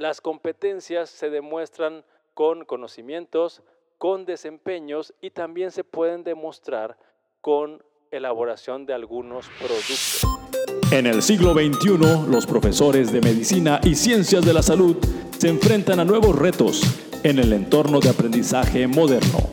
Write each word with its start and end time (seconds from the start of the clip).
Las 0.00 0.22
competencias 0.22 1.10
se 1.10 1.28
demuestran 1.28 2.04
con 2.32 2.64
conocimientos, 2.64 3.60
con 3.98 4.24
desempeños 4.24 5.12
y 5.20 5.28
también 5.28 5.70
se 5.72 5.84
pueden 5.84 6.24
demostrar 6.24 6.96
con 7.42 7.82
elaboración 8.10 8.86
de 8.86 8.94
algunos 8.94 9.50
productos. 9.58 10.22
En 10.90 11.06
el 11.06 11.20
siglo 11.20 11.52
XXI, 11.52 12.30
los 12.30 12.46
profesores 12.46 13.12
de 13.12 13.20
medicina 13.20 13.78
y 13.84 13.94
ciencias 13.94 14.42
de 14.42 14.54
la 14.54 14.62
salud 14.62 14.96
se 15.38 15.50
enfrentan 15.50 16.00
a 16.00 16.06
nuevos 16.06 16.34
retos 16.34 16.80
en 17.22 17.38
el 17.38 17.52
entorno 17.52 18.00
de 18.00 18.08
aprendizaje 18.08 18.86
moderno. 18.86 19.50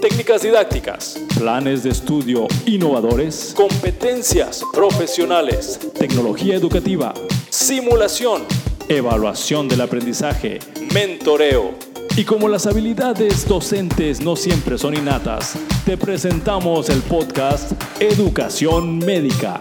Técnicas 0.00 0.40
didácticas, 0.40 1.22
planes 1.36 1.82
de 1.82 1.90
estudio 1.90 2.46
innovadores, 2.64 3.52
competencias 3.54 4.62
profesionales, 4.72 5.78
tecnología 5.92 6.54
educativa, 6.54 7.12
simulación, 7.50 8.46
evaluación 8.88 9.68
del 9.68 9.82
aprendizaje, 9.82 10.60
mentoreo. 10.94 11.74
Y 12.16 12.24
como 12.24 12.48
las 12.48 12.66
habilidades 12.66 13.46
docentes 13.46 14.20
no 14.20 14.34
siempre 14.34 14.78
son 14.78 14.96
innatas, 14.96 15.58
te 15.84 15.96
presentamos 15.96 16.88
el 16.88 17.00
podcast 17.02 17.72
Educación 18.00 18.98
Médica. 18.98 19.58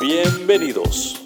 Bienvenidos. 0.00 1.18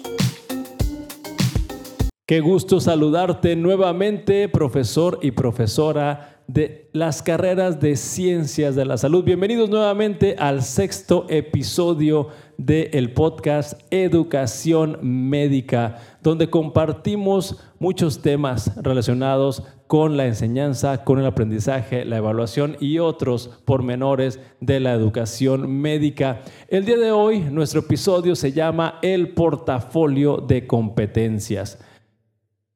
Qué 2.25 2.41
gusto 2.41 2.81
saludarte 2.81 3.55
nuevamente, 3.55 4.49
profesor 4.49 5.19
y 5.21 5.31
profesora 5.31 6.36
de 6.47 6.89
las 6.93 7.21
carreras 7.21 7.81
de 7.81 7.97
ciencias 7.97 8.73
de 8.75 8.85
la 8.85 8.97
salud. 8.97 9.23
Bienvenidos 9.23 9.69
nuevamente 9.69 10.37
al 10.39 10.63
sexto 10.63 11.25
episodio 11.27 12.29
del 12.57 13.11
podcast 13.11 13.81
Educación 13.91 14.97
Médica, 15.01 15.97
donde 16.23 16.49
compartimos 16.49 17.57
muchos 17.79 18.21
temas 18.21 18.71
relacionados 18.81 19.61
con 19.87 20.15
la 20.15 20.25
enseñanza, 20.25 21.03
con 21.03 21.19
el 21.19 21.25
aprendizaje, 21.25 22.05
la 22.05 22.17
evaluación 22.17 22.77
y 22.79 22.99
otros 22.99 23.49
pormenores 23.65 24.39
de 24.61 24.79
la 24.79 24.93
educación 24.93 25.69
médica. 25.69 26.43
El 26.69 26.85
día 26.85 26.97
de 26.97 27.11
hoy 27.11 27.41
nuestro 27.41 27.81
episodio 27.81 28.37
se 28.37 28.53
llama 28.53 28.99
El 29.01 29.33
portafolio 29.33 30.37
de 30.37 30.65
competencias. 30.65 31.77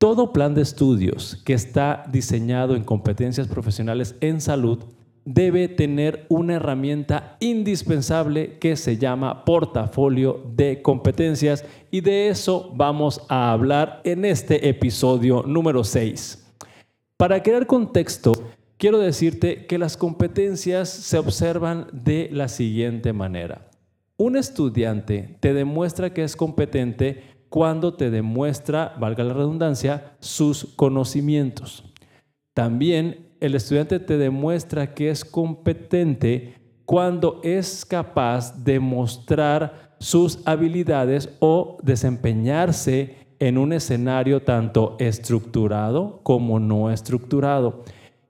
Todo 0.02 0.34
plan 0.34 0.56
de 0.56 0.64
estudios 0.64 1.40
que 1.46 1.54
está 1.54 2.06
diseñado 2.12 2.76
en 2.76 2.84
competencias 2.84 3.48
profesionales 3.48 4.16
en 4.20 4.42
salud 4.42 4.80
debe 5.26 5.68
tener 5.68 6.26
una 6.28 6.56
herramienta 6.56 7.38
indispensable 7.40 8.58
que 8.58 8.78
se 8.78 8.98
llama 8.98 9.46
portafolio 9.46 10.42
de 10.56 10.82
competencias 10.82 11.64
y 11.92 12.02
de 12.02 12.30
eso 12.30 12.72
vamos 12.74 13.22
a 13.30 13.52
hablar 13.52 14.02
en 14.04 14.26
este 14.26 14.68
episodio 14.68 15.44
número 15.44 15.84
6. 15.84 16.48
Para 17.16 17.44
crear 17.44 17.68
contexto, 17.68 18.32
quiero 18.78 18.98
decirte 18.98 19.68
que 19.68 19.78
las 19.78 19.98
competencias 19.98 20.90
se 20.90 21.20
observan 21.20 21.86
de 21.94 22.28
la 22.32 22.48
siguiente 22.48 23.14
manera. 23.14 23.70
Un 24.18 24.36
estudiante 24.36 25.36
te 25.40 25.52
demuestra 25.52 26.14
que 26.14 26.24
es 26.24 26.36
competente 26.36 27.24
cuando 27.52 27.96
te 27.96 28.10
demuestra, 28.10 28.96
valga 28.98 29.26
la 29.26 29.34
redundancia, 29.34 30.14
sus 30.22 30.64
conocimientos. 30.78 31.84
También 32.54 33.34
el 33.42 33.56
estudiante 33.56 34.00
te 34.00 34.18
demuestra 34.18 34.94
que 34.94 35.10
es 35.10 35.26
competente 35.26 36.56
cuando 36.86 37.42
es 37.44 37.84
capaz 37.84 38.64
de 38.64 38.80
mostrar 38.80 39.98
sus 40.00 40.40
habilidades 40.48 41.36
o 41.42 41.78
desempeñarse 41.84 43.18
en 43.38 43.58
un 43.58 43.74
escenario 43.74 44.44
tanto 44.44 44.96
estructurado 44.98 46.22
como 46.24 46.58
no 46.58 46.90
estructurado. 46.90 47.84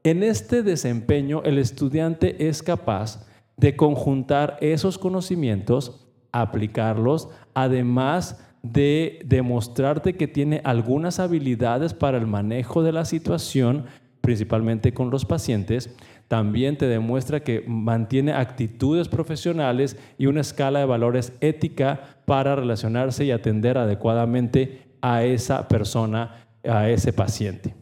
En 0.03 0.23
este 0.23 0.63
desempeño, 0.63 1.43
el 1.43 1.59
estudiante 1.59 2.47
es 2.47 2.63
capaz 2.63 3.27
de 3.55 3.75
conjuntar 3.75 4.57
esos 4.61 4.97
conocimientos, 4.97 6.07
aplicarlos, 6.31 7.29
además 7.53 8.47
de 8.63 9.21
demostrarte 9.25 10.13
que 10.13 10.27
tiene 10.27 10.61
algunas 10.63 11.19
habilidades 11.19 11.93
para 11.93 12.17
el 12.17 12.27
manejo 12.27 12.83
de 12.83 12.91
la 12.91 13.05
situación, 13.05 13.85
principalmente 14.21 14.93
con 14.93 15.09
los 15.09 15.25
pacientes, 15.25 15.95
también 16.27 16.77
te 16.77 16.87
demuestra 16.87 17.43
que 17.43 17.63
mantiene 17.67 18.31
actitudes 18.31 19.09
profesionales 19.09 19.97
y 20.17 20.27
una 20.27 20.41
escala 20.41 20.79
de 20.79 20.85
valores 20.85 21.33
ética 21.41 22.21
para 22.25 22.55
relacionarse 22.55 23.25
y 23.25 23.31
atender 23.31 23.77
adecuadamente 23.77 24.95
a 25.01 25.23
esa 25.23 25.67
persona, 25.67 26.47
a 26.63 26.89
ese 26.89 27.11
paciente. 27.11 27.75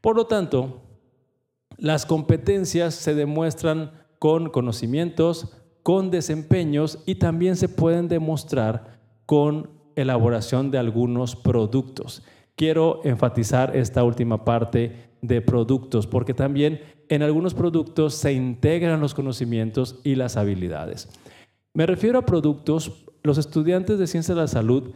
Por 0.00 0.16
lo 0.16 0.26
tanto, 0.26 0.82
las 1.78 2.04
competencias 2.04 2.94
se 2.94 3.14
demuestran 3.14 3.92
con 4.18 4.50
conocimientos, 4.50 5.56
con 5.82 6.10
desempeños 6.10 6.98
y 7.06 7.14
también 7.14 7.56
se 7.56 7.68
pueden 7.68 8.08
demostrar 8.08 8.98
con 9.24 9.75
elaboración 9.96 10.70
de 10.70 10.78
algunos 10.78 11.34
productos. 11.34 12.22
Quiero 12.54 13.00
enfatizar 13.04 13.76
esta 13.76 14.04
última 14.04 14.44
parte 14.44 15.10
de 15.20 15.40
productos 15.42 16.06
porque 16.06 16.34
también 16.34 16.80
en 17.08 17.22
algunos 17.22 17.54
productos 17.54 18.14
se 18.14 18.32
integran 18.32 19.00
los 19.00 19.14
conocimientos 19.14 20.00
y 20.04 20.14
las 20.14 20.36
habilidades. 20.36 21.08
Me 21.74 21.86
refiero 21.86 22.18
a 22.18 22.26
productos, 22.26 23.04
los 23.22 23.38
estudiantes 23.38 23.98
de 23.98 24.06
ciencia 24.06 24.34
de 24.34 24.40
la 24.40 24.48
salud, 24.48 24.92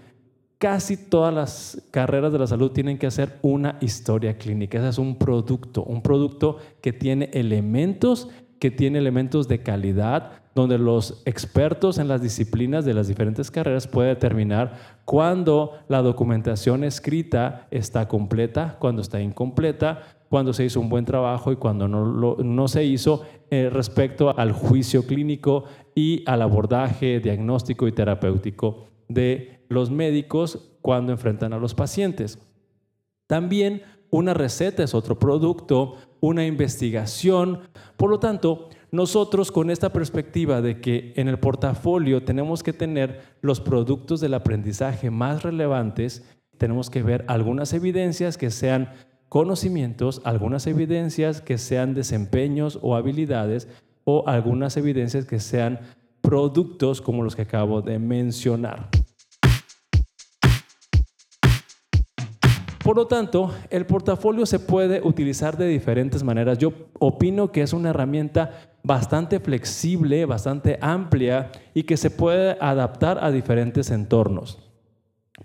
casi 0.58 0.96
todas 0.96 1.32
las 1.34 1.82
carreras 1.90 2.32
de 2.32 2.38
la 2.38 2.46
salud 2.46 2.70
tienen 2.70 2.98
que 2.98 3.06
hacer 3.06 3.38
una 3.42 3.78
historia 3.80 4.38
clínica. 4.38 4.78
Ese 4.78 4.88
es 4.88 4.98
un 4.98 5.16
producto, 5.16 5.82
un 5.84 6.02
producto 6.02 6.58
que 6.80 6.92
tiene 6.92 7.30
elementos, 7.32 8.28
que 8.58 8.70
tiene 8.70 8.98
elementos 8.98 9.48
de 9.48 9.62
calidad, 9.62 10.39
donde 10.54 10.78
los 10.78 11.22
expertos 11.26 11.98
en 11.98 12.08
las 12.08 12.22
disciplinas 12.22 12.84
de 12.84 12.94
las 12.94 13.08
diferentes 13.08 13.50
carreras 13.50 13.86
pueden 13.86 14.14
determinar 14.14 15.00
cuándo 15.04 15.72
la 15.88 16.02
documentación 16.02 16.84
escrita 16.84 17.68
está 17.70 18.08
completa, 18.08 18.76
cuándo 18.80 19.02
está 19.02 19.20
incompleta, 19.20 20.02
cuándo 20.28 20.52
se 20.52 20.64
hizo 20.64 20.80
un 20.80 20.88
buen 20.88 21.04
trabajo 21.04 21.52
y 21.52 21.56
cuándo 21.56 21.88
no, 21.88 22.36
no 22.36 22.68
se 22.68 22.84
hizo 22.84 23.22
eh, 23.50 23.68
respecto 23.70 24.36
al 24.36 24.52
juicio 24.52 25.06
clínico 25.06 25.64
y 25.94 26.22
al 26.26 26.42
abordaje 26.42 27.20
diagnóstico 27.20 27.88
y 27.88 27.92
terapéutico 27.92 28.86
de 29.08 29.64
los 29.68 29.90
médicos 29.90 30.70
cuando 30.82 31.12
enfrentan 31.12 31.52
a 31.52 31.58
los 31.58 31.74
pacientes. 31.74 32.38
También 33.26 33.82
una 34.10 34.34
receta 34.34 34.82
es 34.82 34.94
otro 34.94 35.18
producto, 35.18 35.96
una 36.20 36.44
investigación. 36.44 37.60
Por 37.96 38.10
lo 38.10 38.18
tanto, 38.18 38.68
nosotros 38.92 39.52
con 39.52 39.70
esta 39.70 39.92
perspectiva 39.92 40.60
de 40.60 40.80
que 40.80 41.12
en 41.16 41.28
el 41.28 41.38
portafolio 41.38 42.22
tenemos 42.24 42.62
que 42.62 42.72
tener 42.72 43.20
los 43.40 43.60
productos 43.60 44.20
del 44.20 44.34
aprendizaje 44.34 45.10
más 45.10 45.42
relevantes, 45.42 46.24
tenemos 46.58 46.90
que 46.90 47.02
ver 47.02 47.24
algunas 47.28 47.72
evidencias 47.72 48.36
que 48.36 48.50
sean 48.50 48.90
conocimientos, 49.28 50.20
algunas 50.24 50.66
evidencias 50.66 51.40
que 51.40 51.56
sean 51.56 51.94
desempeños 51.94 52.78
o 52.82 52.96
habilidades 52.96 53.68
o 54.04 54.24
algunas 54.26 54.76
evidencias 54.76 55.24
que 55.24 55.38
sean 55.38 55.80
productos 56.20 57.00
como 57.00 57.22
los 57.22 57.36
que 57.36 57.42
acabo 57.42 57.80
de 57.82 57.98
mencionar. 57.98 58.90
Por 62.90 62.96
lo 62.96 63.06
tanto, 63.06 63.52
el 63.70 63.86
portafolio 63.86 64.44
se 64.46 64.58
puede 64.58 65.00
utilizar 65.00 65.56
de 65.56 65.68
diferentes 65.68 66.24
maneras. 66.24 66.58
Yo 66.58 66.72
opino 66.98 67.52
que 67.52 67.62
es 67.62 67.72
una 67.72 67.90
herramienta 67.90 68.50
bastante 68.82 69.38
flexible, 69.38 70.24
bastante 70.24 70.76
amplia 70.82 71.52
y 71.72 71.84
que 71.84 71.96
se 71.96 72.10
puede 72.10 72.56
adaptar 72.60 73.22
a 73.22 73.30
diferentes 73.30 73.92
entornos. 73.92 74.58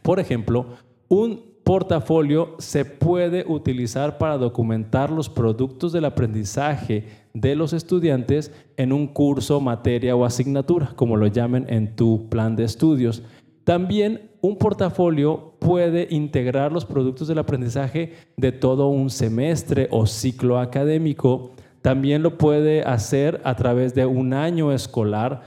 Por 0.01 0.19
ejemplo, 0.19 0.65
un 1.07 1.43
portafolio 1.63 2.55
se 2.57 2.83
puede 2.83 3.45
utilizar 3.47 4.17
para 4.17 4.39
documentar 4.39 5.11
los 5.11 5.29
productos 5.29 5.93
del 5.93 6.05
aprendizaje 6.05 7.05
de 7.35 7.55
los 7.55 7.73
estudiantes 7.73 8.51
en 8.75 8.91
un 8.91 9.05
curso, 9.05 9.61
materia 9.61 10.15
o 10.15 10.25
asignatura, 10.25 10.93
como 10.95 11.15
lo 11.15 11.27
llamen 11.27 11.67
en 11.69 11.95
tu 11.95 12.27
plan 12.27 12.55
de 12.55 12.63
estudios. 12.63 13.21
También 13.65 14.29
un 14.41 14.57
portafolio 14.57 15.55
puede 15.59 16.07
integrar 16.11 16.71
los 16.71 16.85
productos 16.85 17.27
del 17.27 17.39
aprendizaje 17.39 18.13
de 18.37 18.51
todo 18.51 18.89
un 18.89 19.09
semestre 19.09 19.87
o 19.89 20.05
ciclo 20.05 20.59
académico. 20.59 21.51
También 21.81 22.21
lo 22.21 22.37
puede 22.37 22.83
hacer 22.83 23.41
a 23.43 23.55
través 23.55 23.95
de 23.95 24.05
un 24.05 24.33
año 24.33 24.71
escolar. 24.71 25.41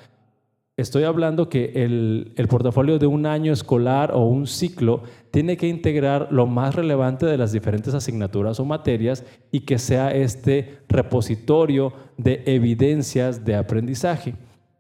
Estoy 0.77 1.05
hablando 1.05 1.49
que 1.49 1.73
el, 1.77 2.33
el, 2.37 2.49
portafolio 2.49 2.99
de 2.99 3.07
un 3.07 3.25
año 3.25 3.53
escolar 3.53 4.11
o 4.13 4.25
un 4.25 4.49
ciclo 4.49 5.03
tiene 5.31 5.57
que 5.57 5.69
integrar 5.69 6.27
lo 6.33 6.47
más 6.49 6.75
relevante 6.75 7.25
de 7.25 7.39
las 7.39 7.53
diferentes 7.53 7.95
asignaturas 7.95 8.59
o 8.59 8.65
materias 8.65 9.25
y 9.53 9.61
que 9.61 9.79
sea 9.79 10.11
este 10.11 10.81
repositorio 10.89 11.93
de 12.17 12.43
evidencias 12.47 13.45
de 13.45 13.55
aprendizaje. 13.55 14.35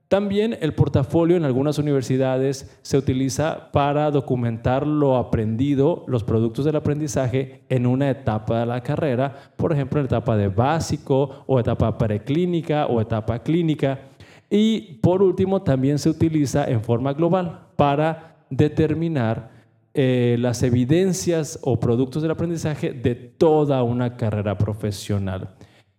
También 0.09 0.57
el 0.63 0.73
portafolio 0.73 1.37
en 1.37 1.45
algunas 1.45 1.79
universidades 1.79 2.79
se 2.81 2.97
utiliza 2.97 3.71
para 3.73 4.11
documentar 4.11 4.87
lo 4.87 5.19
aprendido, 5.19 6.05
los 6.09 6.25
productos 6.25 6.65
del 6.65 6.77
aprendizaje 6.77 7.61
en 7.69 7.87
una 7.87 8.09
etapa 8.09 8.61
de 8.61 8.67
la 8.67 8.83
carrera, 8.83 9.53
por 9.57 9.71
ejemplo, 9.71 10.01
en 10.01 10.07
etapa 10.07 10.35
de 10.39 10.49
básico 10.49 11.45
o 11.47 11.61
etapa 11.61 11.99
preclínica 11.99 12.87
o 12.87 13.03
etapa 13.03 13.43
clínica. 13.43 14.01
Y 14.49 14.95
por 15.03 15.23
último, 15.23 15.61
también 15.61 15.99
se 15.99 16.09
utiliza 16.09 16.65
en 16.65 16.83
forma 16.83 17.13
global 17.13 17.67
para 17.77 18.39
determinar 18.49 19.51
eh, 19.93 20.37
las 20.39 20.63
evidencias 20.63 21.59
o 21.61 21.79
productos 21.81 22.23
del 22.23 22.31
aprendizaje 22.31 22.95
de 22.95 23.15
toda 23.15 23.83
una 23.83 24.17
carrera 24.17 24.57
profesional. 24.57 25.51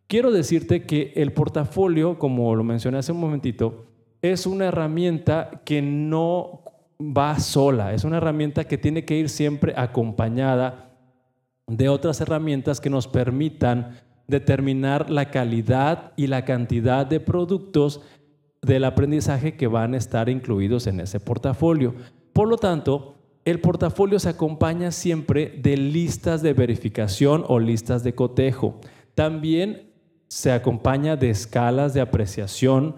Quiero 0.08 0.32
decirte 0.32 0.88
que 0.88 1.14
el 1.16 1.32
portafolio, 1.32 2.18
como 2.18 2.56
lo 2.56 2.64
mencioné 2.64 2.98
hace 2.98 3.12
un 3.12 3.20
momentito, 3.20 3.89
es 4.22 4.46
una 4.46 4.66
herramienta 4.66 5.62
que 5.64 5.82
no 5.82 6.64
va 7.00 7.40
sola, 7.40 7.94
es 7.94 8.04
una 8.04 8.18
herramienta 8.18 8.66
que 8.66 8.78
tiene 8.78 9.06
que 9.06 9.18
ir 9.18 9.30
siempre 9.30 9.74
acompañada 9.78 10.98
de 11.68 11.88
otras 11.88 12.20
herramientas 12.20 12.82
que 12.82 12.90
nos 12.90 13.08
permitan 13.08 14.00
determinar 14.28 15.10
la 15.10 15.32
calidad 15.32 16.14
y 16.16 16.28
la 16.28 16.46
cantidad 16.46 17.06
de 17.06 17.20
productos 17.20 18.02
del 18.62 18.84
aprendizaje 18.84 19.56
que 19.56 19.68
van 19.68 19.94
a 19.94 19.98
estar 19.98 20.30
incluidos 20.30 20.88
en 20.88 21.00
ese 21.00 21.20
portafolio. 21.20 21.96
Por 22.34 22.48
lo 22.48 22.58
tanto, 22.58 23.16
el 23.46 23.62
portafolio 23.62 24.20
se 24.20 24.30
acompaña 24.30 24.92
siempre 24.92 25.60
de 25.62 25.78
listas 25.78 26.42
de 26.42 26.54
verificación 26.54 27.46
o 27.48 27.60
listas 27.60 28.04
de 28.04 28.14
cotejo. 28.14 28.80
También 29.16 29.94
se 30.28 30.52
acompaña 30.52 31.16
de 31.16 31.30
escalas 31.30 31.94
de 31.94 32.02
apreciación, 32.02 32.96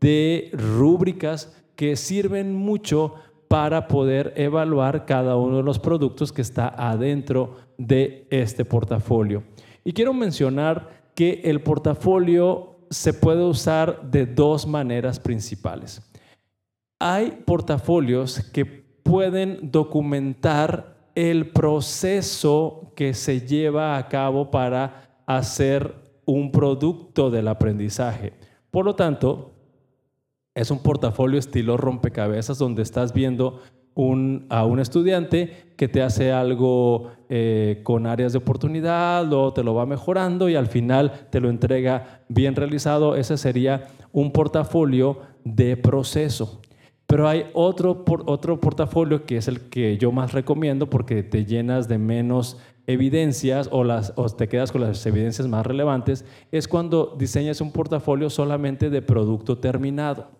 de 0.00 0.50
rúbricas 0.52 1.56
que 1.76 1.96
sirven 1.96 2.54
mucho 2.54 3.14
para 3.48 3.88
poder 3.88 4.32
evaluar 4.36 5.06
cada 5.06 5.36
uno 5.36 5.56
de 5.56 5.62
los 5.62 5.78
productos 5.78 6.32
que 6.32 6.42
está 6.42 6.68
adentro 6.68 7.56
de 7.78 8.26
este 8.30 8.64
portafolio. 8.64 9.42
Y 9.84 9.92
quiero 9.92 10.14
mencionar 10.14 11.10
que 11.14 11.40
el 11.44 11.60
portafolio 11.62 12.76
se 12.90 13.12
puede 13.12 13.42
usar 13.42 14.02
de 14.10 14.26
dos 14.26 14.66
maneras 14.66 15.18
principales. 15.18 16.02
Hay 16.98 17.42
portafolios 17.44 18.40
que 18.52 18.64
pueden 18.64 19.70
documentar 19.70 21.10
el 21.14 21.50
proceso 21.50 22.92
que 22.94 23.14
se 23.14 23.40
lleva 23.40 23.96
a 23.96 24.08
cabo 24.08 24.50
para 24.50 25.22
hacer 25.26 25.94
un 26.24 26.52
producto 26.52 27.30
del 27.30 27.48
aprendizaje. 27.48 28.32
Por 28.70 28.84
lo 28.84 28.94
tanto, 28.94 29.59
es 30.54 30.70
un 30.70 30.80
portafolio 30.80 31.38
estilo 31.38 31.76
rompecabezas 31.76 32.58
donde 32.58 32.82
estás 32.82 33.12
viendo 33.12 33.60
a 34.48 34.64
un 34.64 34.80
estudiante 34.80 35.74
que 35.76 35.88
te 35.88 36.00
hace 36.02 36.32
algo 36.32 37.10
eh, 37.28 37.80
con 37.82 38.06
áreas 38.06 38.32
de 38.32 38.38
oportunidad, 38.38 39.26
luego 39.26 39.52
te 39.52 39.62
lo 39.62 39.74
va 39.74 39.84
mejorando 39.84 40.48
y 40.48 40.54
al 40.54 40.68
final 40.68 41.28
te 41.30 41.40
lo 41.40 41.50
entrega 41.50 42.22
bien 42.28 42.56
realizado. 42.56 43.14
Ese 43.14 43.36
sería 43.36 43.88
un 44.12 44.32
portafolio 44.32 45.18
de 45.44 45.76
proceso. 45.76 46.62
Pero 47.06 47.28
hay 47.28 47.46
otro, 47.52 48.04
otro 48.26 48.60
portafolio 48.60 49.26
que 49.26 49.36
es 49.36 49.48
el 49.48 49.68
que 49.68 49.98
yo 49.98 50.12
más 50.12 50.32
recomiendo 50.32 50.88
porque 50.88 51.22
te 51.22 51.44
llenas 51.44 51.88
de 51.88 51.98
menos 51.98 52.58
evidencias 52.86 53.68
o, 53.72 53.84
te 54.36 54.48
quedas 54.48 54.72
con 54.72 54.80
las 54.80 55.04
evidencias 55.06 55.48
más 55.48 55.66
relevantes, 55.66 56.24
es 56.50 56.68
cuando 56.68 57.16
diseñas 57.18 57.60
un 57.60 57.72
portafolio 57.72 58.30
solamente 58.30 58.90
de 58.90 59.02
producto 59.02 59.58
terminado. 59.58 60.39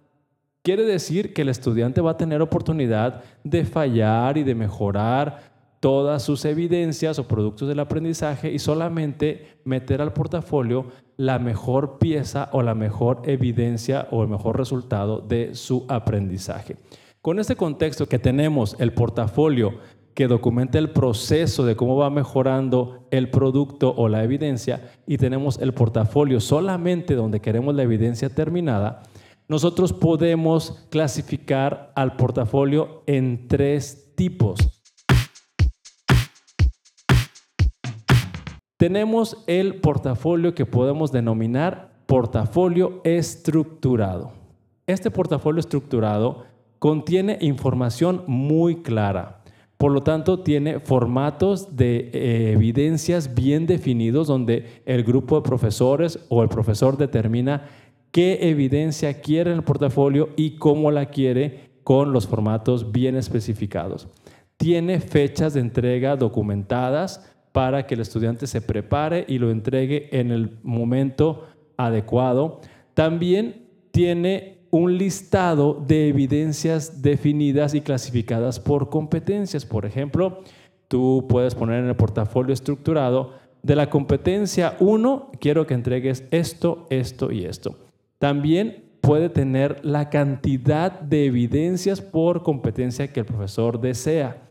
Quiere 0.63 0.85
decir 0.85 1.33
que 1.33 1.43
el 1.43 1.49
estudiante 1.49 2.03
va 2.03 2.13
a 2.13 2.17
tener 2.19 2.43
oportunidad 2.43 3.23
de 3.45 3.65
fallar 3.65 4.37
y 4.37 4.43
de 4.43 4.55
mejorar 4.55 5.51
todas 5.81 6.23
sus 6.23 6.45
evidencias 6.45 7.19
o 7.19 7.27
productos 7.27 7.67
del 7.67 7.81
aprendizaje 7.81 8.53
y 8.53 8.59
solamente 8.59 9.59
meter 9.65 10.03
al 10.03 10.13
portafolio 10.13 10.87
la 11.17 11.39
mejor 11.39 11.99
pieza 11.99 12.51
o 12.53 12.63
la 12.63 12.75
mejor 12.75 13.23
evidencia 13.25 14.07
o 14.11 14.23
el 14.23 14.29
mejor 14.29 14.59
resultado 14.59 15.21
de 15.21 15.55
su 15.55 15.87
aprendizaje. 15.89 16.77
Con 17.23 17.39
este 17.39 17.57
contexto 17.57 18.07
que 18.07 18.19
tenemos 18.19 18.77
el 18.79 18.93
portafolio 18.93 19.79
que 20.13 20.27
documenta 20.27 20.79
el 20.79 20.91
proceso 20.91 21.65
de 21.65 21.77
cómo 21.77 21.97
va 21.97 22.11
mejorando 22.11 23.07
el 23.11 23.31
producto 23.31 23.95
o 23.97 24.09
la 24.09 24.23
evidencia 24.23 24.91
y 25.07 25.17
tenemos 25.17 25.59
el 25.59 25.73
portafolio 25.73 26.41
solamente 26.41 27.15
donde 27.15 27.41
queremos 27.41 27.75
la 27.75 27.85
evidencia 27.85 28.29
terminada, 28.29 29.03
nosotros 29.51 29.93
podemos 29.93 30.87
clasificar 30.91 31.91
al 31.97 32.15
portafolio 32.15 33.03
en 33.09 33.49
tres 33.49 34.13
tipos. 34.15 34.61
Tenemos 38.77 39.43
el 39.49 39.81
portafolio 39.81 40.55
que 40.55 40.67
podemos 40.67 41.11
denominar 41.11 42.05
portafolio 42.07 43.01
estructurado. 43.03 44.31
Este 44.87 45.11
portafolio 45.11 45.59
estructurado 45.59 46.45
contiene 46.79 47.37
información 47.41 48.23
muy 48.29 48.83
clara. 48.83 49.41
Por 49.81 49.93
lo 49.93 50.03
tanto, 50.03 50.41
tiene 50.41 50.79
formatos 50.79 51.75
de 51.75 52.11
eh, 52.13 52.53
evidencias 52.53 53.35
bien 53.35 53.67
definidos 53.67 54.29
donde 54.29 54.83
el 54.85 55.03
grupo 55.05 55.37
de 55.37 55.43
profesores 55.43 56.19
o 56.29 56.43
el 56.43 56.51
profesor 56.51 56.99
determina 56.99 57.67
qué 58.11 58.51
evidencia 58.51 59.21
quiere 59.21 59.51
en 59.51 59.59
el 59.59 59.65
portafolio 59.65 60.31
y 60.37 60.57
cómo 60.57 60.91
la 60.91 61.07
quiere 61.07 61.71
con 61.85 62.13
los 62.13 62.27
formatos 62.27 62.93
bien 62.93 63.17
especificados. 63.17 64.09
Tiene 64.57 65.01
fechas 65.01 65.55
de 65.55 65.61
entrega 65.61 66.17
documentadas 66.17 67.35
para 67.53 67.87
que 67.87 67.95
el 67.95 68.01
estudiante 68.01 68.47
se 68.47 68.61
prepare 68.61 69.25
y 69.27 69.39
lo 69.39 69.51
entregue 69.51 70.09
en 70.13 70.31
el 70.31 70.59
momento 70.63 71.47
adecuado. 71.77 72.61
También 72.95 73.67
tiene 73.91 74.59
un 74.71 74.99
listado 74.99 75.83
de 75.87 76.09
evidencias 76.09 77.03
definidas 77.03 77.75
y 77.75 77.81
clasificadas 77.81 78.61
por 78.61 78.89
competencias. 78.89 79.67
Por 79.67 79.85
ejemplo, 79.85 80.43
tú 80.87 81.27
puedes 81.29 81.55
poner 81.55 81.83
en 81.83 81.89
el 81.89 81.97
portafolio 81.97 82.53
estructurado 82.53 83.33
de 83.63 83.77
la 83.77 83.91
competencia 83.91 84.77
1, 84.81 85.33
quiero 85.41 85.67
que 85.67 85.75
entregues 85.75 86.25
esto, 86.31 86.87
esto 86.89 87.31
y 87.31 87.45
esto. 87.45 87.90
También 88.21 88.85
puede 89.01 89.31
tener 89.31 89.81
la 89.83 90.11
cantidad 90.11 91.01
de 91.01 91.25
evidencias 91.25 92.03
por 92.03 92.43
competencia 92.43 93.11
que 93.11 93.21
el 93.21 93.27
profesor 93.27 93.81
desea. 93.81 94.47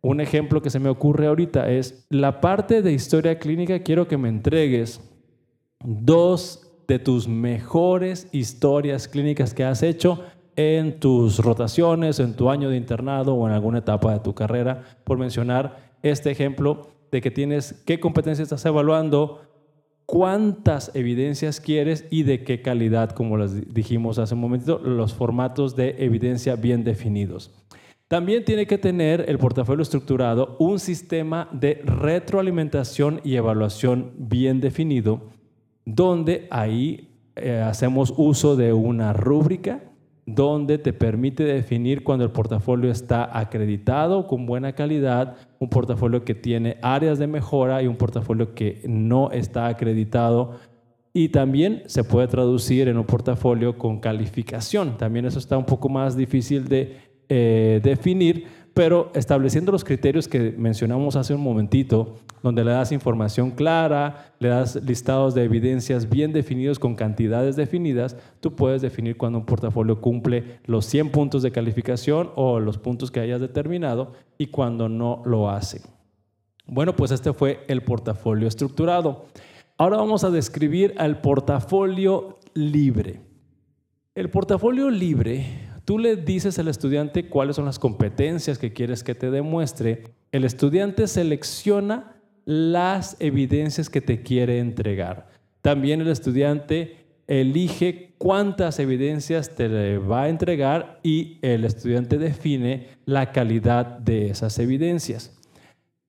Un 0.00 0.20
ejemplo 0.20 0.60
que 0.60 0.70
se 0.70 0.80
me 0.80 0.88
ocurre 0.88 1.28
ahorita 1.28 1.70
es 1.70 2.04
la 2.10 2.40
parte 2.40 2.82
de 2.82 2.92
historia 2.92 3.38
clínica, 3.38 3.84
quiero 3.84 4.08
que 4.08 4.18
me 4.18 4.28
entregues 4.28 5.00
dos 5.84 6.68
de 6.88 6.98
tus 6.98 7.28
mejores 7.28 8.26
historias 8.32 9.06
clínicas 9.06 9.54
que 9.54 9.62
has 9.62 9.84
hecho 9.84 10.24
en 10.56 10.98
tus 10.98 11.38
rotaciones, 11.38 12.18
en 12.18 12.34
tu 12.34 12.50
año 12.50 12.70
de 12.70 12.76
internado 12.76 13.34
o 13.34 13.46
en 13.46 13.54
alguna 13.54 13.78
etapa 13.78 14.12
de 14.14 14.18
tu 14.18 14.34
carrera, 14.34 14.82
por 15.04 15.16
mencionar 15.16 15.92
este 16.02 16.32
ejemplo 16.32 16.88
de 17.12 17.20
que 17.20 17.30
tienes 17.30 17.84
qué 17.86 18.00
competencia 18.00 18.42
estás 18.42 18.66
evaluando, 18.66 19.42
cuántas 20.12 20.94
evidencias 20.94 21.58
quieres 21.58 22.04
y 22.10 22.24
de 22.24 22.44
qué 22.44 22.60
calidad, 22.60 23.12
como 23.12 23.38
les 23.38 23.72
dijimos 23.72 24.18
hace 24.18 24.34
un 24.34 24.42
momento, 24.42 24.78
los 24.78 25.14
formatos 25.14 25.74
de 25.74 25.96
evidencia 26.00 26.54
bien 26.54 26.84
definidos. 26.84 27.50
También 28.08 28.44
tiene 28.44 28.66
que 28.66 28.76
tener 28.76 29.24
el 29.26 29.38
portafolio 29.38 29.82
estructurado 29.82 30.56
un 30.58 30.80
sistema 30.80 31.48
de 31.50 31.80
retroalimentación 31.86 33.22
y 33.24 33.36
evaluación 33.36 34.12
bien 34.18 34.60
definido, 34.60 35.30
donde 35.86 36.46
ahí 36.50 37.08
eh, 37.34 37.64
hacemos 37.66 38.12
uso 38.18 38.54
de 38.54 38.74
una 38.74 39.14
rúbrica 39.14 39.80
donde 40.26 40.78
te 40.78 40.92
permite 40.92 41.44
definir 41.44 42.04
cuando 42.04 42.24
el 42.24 42.30
portafolio 42.30 42.90
está 42.90 43.36
acreditado 43.36 44.26
con 44.26 44.46
buena 44.46 44.72
calidad, 44.74 45.36
un 45.58 45.68
portafolio 45.68 46.24
que 46.24 46.34
tiene 46.34 46.78
áreas 46.80 47.18
de 47.18 47.26
mejora 47.26 47.82
y 47.82 47.88
un 47.88 47.96
portafolio 47.96 48.54
que 48.54 48.82
no 48.86 49.30
está 49.32 49.66
acreditado. 49.66 50.60
Y 51.12 51.28
también 51.30 51.82
se 51.86 52.04
puede 52.04 52.28
traducir 52.28 52.88
en 52.88 52.96
un 52.96 53.04
portafolio 53.04 53.76
con 53.76 54.00
calificación. 54.00 54.96
También 54.96 55.26
eso 55.26 55.38
está 55.38 55.58
un 55.58 55.66
poco 55.66 55.88
más 55.88 56.16
difícil 56.16 56.68
de 56.68 56.96
eh, 57.28 57.80
definir, 57.82 58.46
pero 58.72 59.10
estableciendo 59.14 59.72
los 59.72 59.84
criterios 59.84 60.28
que 60.28 60.54
mencionamos 60.56 61.16
hace 61.16 61.34
un 61.34 61.42
momentito, 61.42 62.16
donde 62.42 62.64
le 62.64 62.72
das 62.72 62.92
información 62.92 63.52
clara, 63.52 64.32
le 64.38 64.48
das 64.48 64.76
listados 64.76 65.34
de 65.34 65.44
evidencias 65.44 66.08
bien 66.08 66.32
definidos 66.32 66.78
con 66.78 66.94
cantidades 66.94 67.56
definidas, 67.56 68.16
tú 68.40 68.54
puedes 68.54 68.82
definir 68.82 69.16
cuando 69.16 69.38
un 69.38 69.46
portafolio 69.46 70.00
cumple 70.00 70.58
los 70.64 70.86
100 70.86 71.10
puntos 71.10 71.42
de 71.42 71.52
calificación 71.52 72.30
o 72.34 72.60
los 72.60 72.78
puntos 72.78 73.10
que 73.10 73.20
hayas 73.20 73.40
determinado 73.40 74.12
y 74.38 74.48
cuando 74.48 74.88
no 74.88 75.22
lo 75.24 75.50
hace. 75.50 75.82
Bueno, 76.66 76.94
pues 76.94 77.10
este 77.10 77.32
fue 77.32 77.64
el 77.68 77.82
portafolio 77.82 78.48
estructurado. 78.48 79.26
Ahora 79.78 79.96
vamos 79.96 80.24
a 80.24 80.30
describir 80.30 80.94
al 80.98 81.20
portafolio 81.20 82.38
libre. 82.54 83.20
El 84.14 84.30
portafolio 84.30 84.90
libre, 84.90 85.46
tú 85.84 85.98
le 85.98 86.16
dices 86.16 86.58
al 86.58 86.68
estudiante 86.68 87.28
cuáles 87.28 87.56
son 87.56 87.64
las 87.64 87.78
competencias 87.78 88.58
que 88.58 88.72
quieres 88.72 89.02
que 89.02 89.14
te 89.14 89.30
demuestre. 89.30 90.04
El 90.30 90.44
estudiante 90.44 91.06
selecciona 91.08 92.21
las 92.44 93.16
evidencias 93.20 93.88
que 93.88 94.00
te 94.00 94.22
quiere 94.22 94.58
entregar. 94.58 95.28
También 95.60 96.00
el 96.00 96.08
estudiante 96.08 96.96
elige 97.26 98.14
cuántas 98.18 98.78
evidencias 98.78 99.54
te 99.54 99.98
va 99.98 100.24
a 100.24 100.28
entregar 100.28 101.00
y 101.02 101.38
el 101.42 101.64
estudiante 101.64 102.18
define 102.18 102.88
la 103.04 103.32
calidad 103.32 103.86
de 103.98 104.28
esas 104.30 104.58
evidencias. 104.58 105.38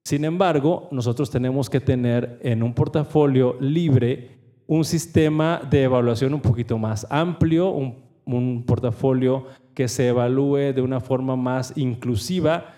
Sin 0.04 0.25
embargo, 0.25 0.90
nosotros 0.92 1.30
tenemos 1.30 1.70
que 1.70 1.80
tener 1.80 2.40
en 2.42 2.62
un 2.62 2.74
portafolio 2.74 3.56
libre 3.62 4.32
un 4.68 4.84
sistema 4.84 5.62
de 5.70 5.84
evaluación 5.84 6.34
un 6.34 6.42
poquito 6.42 6.78
más 6.78 7.08
amplio, 7.10 7.70
un, 7.70 8.63
portafolio 8.66 9.46
que 9.74 9.88
se 9.88 10.08
evalúe 10.08 10.74
de 10.74 10.82
una 10.82 11.00
forma 11.00 11.36
más 11.36 11.74
inclusiva, 11.78 12.75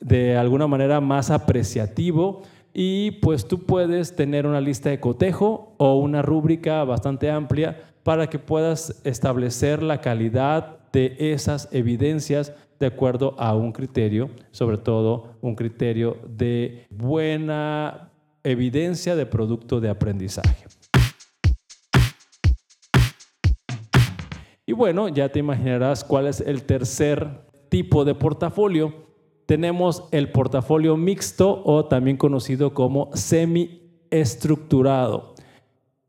de 0.00 0.36
alguna 0.36 0.66
manera 0.66 1.00
más 1.00 1.30
apreciativo 1.30 2.42
y 2.76 3.12
pues 3.12 3.46
tú 3.46 3.64
puedes 3.64 4.16
tener 4.16 4.46
una 4.46 4.60
lista 4.60 4.90
de 4.90 4.98
cotejo 4.98 5.74
o 5.78 5.94
una 5.94 6.22
rúbrica 6.22 6.82
bastante 6.82 7.30
amplia 7.30 7.94
para 8.02 8.26
que 8.26 8.40
puedas 8.40 9.00
establecer 9.04 9.80
la 9.80 10.00
calidad 10.00 10.90
de 10.92 11.16
esas 11.18 11.68
evidencias 11.72 12.52
de 12.80 12.86
acuerdo 12.86 13.36
a 13.38 13.54
un 13.54 13.70
criterio, 13.70 14.28
sobre 14.50 14.76
todo 14.76 15.36
un 15.40 15.54
criterio 15.54 16.18
de 16.28 16.86
buena 16.90 18.10
evidencia 18.42 19.14
de 19.14 19.24
producto 19.24 19.80
de 19.80 19.88
aprendizaje. 19.88 20.66
Y 24.66 24.72
bueno, 24.72 25.08
ya 25.08 25.28
te 25.28 25.38
imaginarás 25.38 26.02
cuál 26.02 26.26
es 26.26 26.40
el 26.40 26.64
tercer 26.64 27.44
tipo 27.68 28.04
de 28.04 28.14
portafolio 28.16 29.03
tenemos 29.46 30.04
el 30.10 30.30
portafolio 30.30 30.96
mixto 30.96 31.62
o 31.64 31.84
también 31.86 32.16
conocido 32.16 32.74
como 32.74 33.10
semi-estructurado, 33.14 35.34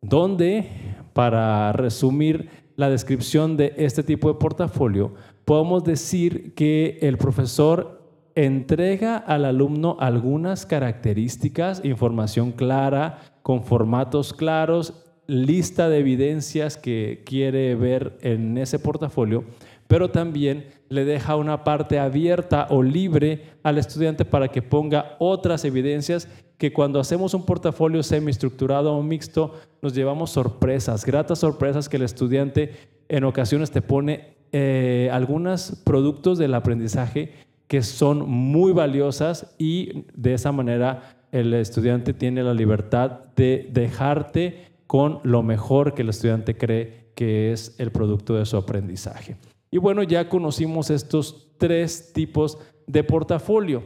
donde, 0.01 0.67
para 1.13 1.71
resumir 1.73 2.49
la 2.75 2.89
descripción 2.89 3.57
de 3.57 3.73
este 3.77 4.01
tipo 4.03 4.27
de 4.27 4.39
portafolio, 4.39 5.13
podemos 5.45 5.83
decir 5.83 6.53
que 6.55 6.97
el 7.01 7.17
profesor 7.17 8.01
entrega 8.35 9.17
al 9.17 9.45
alumno 9.45 9.95
algunas 9.99 10.65
características, 10.65 11.83
información 11.85 12.51
clara, 12.51 13.19
con 13.41 13.63
formatos 13.63 14.33
claros, 14.33 15.05
lista 15.27 15.89
de 15.89 15.99
evidencias 15.99 16.77
que 16.77 17.23
quiere 17.25 17.73
ver 17.75 18.17
en 18.21 18.57
ese 18.57 18.77
portafolio, 18.77 19.45
pero 19.87 20.09
también 20.09 20.67
le 20.89 21.05
deja 21.05 21.35
una 21.35 21.63
parte 21.63 21.99
abierta 21.99 22.67
o 22.69 22.81
libre 22.81 23.43
al 23.63 23.77
estudiante 23.77 24.25
para 24.25 24.47
que 24.47 24.61
ponga 24.61 25.15
otras 25.19 25.65
evidencias 25.65 26.27
que 26.57 26.73
cuando 26.73 26.99
hacemos 26.99 27.33
un 27.33 27.45
portafolio 27.45 28.01
semiestructurado 28.01 28.95
o 28.95 29.03
mixto 29.03 29.53
nos 29.81 29.93
llevamos 29.93 30.31
sorpresas, 30.31 31.05
gratas 31.05 31.39
sorpresas 31.39 31.89
que 31.89 31.97
el 31.97 32.03
estudiante 32.03 32.71
en 33.09 33.23
ocasiones 33.23 33.71
te 33.71 33.81
pone 33.81 34.35
eh, 34.51 35.09
algunos 35.11 35.81
productos 35.83 36.37
del 36.37 36.53
aprendizaje 36.53 37.33
que 37.67 37.81
son 37.81 38.29
muy 38.29 38.71
valiosas 38.71 39.55
y 39.57 40.05
de 40.13 40.33
esa 40.33 40.51
manera 40.51 41.17
el 41.31 41.53
estudiante 41.53 42.13
tiene 42.13 42.43
la 42.43 42.53
libertad 42.53 43.25
de 43.35 43.69
dejarte 43.71 44.67
con 44.87 45.19
lo 45.23 45.43
mejor 45.43 45.93
que 45.93 46.03
el 46.03 46.09
estudiante 46.09 46.55
cree 46.55 47.11
que 47.15 47.51
es 47.51 47.75
el 47.79 47.91
producto 47.91 48.35
de 48.35 48.45
su 48.45 48.55
aprendizaje. 48.55 49.35
Y 49.75 49.77
bueno, 49.77 50.03
ya 50.03 50.29
conocimos 50.29 50.89
estos 50.89 51.49
tres 51.57 52.13
tipos 52.13 52.57
de 52.87 53.03
portafolio. 53.03 53.83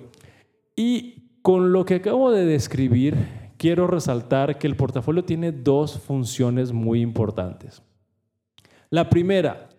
Y 0.76 1.40
con 1.42 1.74
lo 1.74 1.84
que 1.84 1.96
acabo 1.96 2.30
de 2.30 2.46
describir, 2.46 3.16
quiero 3.58 3.88
resaltar 3.88 4.60
que 4.60 4.68
el 4.68 4.76
portafolio 4.76 5.26
tiene 5.26 5.52
dos 5.52 5.98
funciones 5.98 6.74
muy 6.74 7.02
importantes. 7.02 7.82
La 8.92 9.10
primera 9.10 9.70